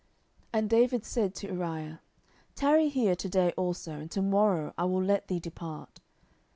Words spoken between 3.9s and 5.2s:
and to morrow I will